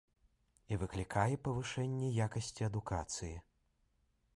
[0.73, 3.33] І выклікае павышэнне якасці адукацыі.